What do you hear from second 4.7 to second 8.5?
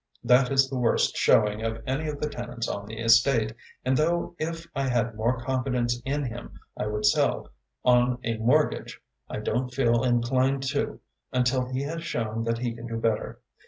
I had more confidence in him I would sell on a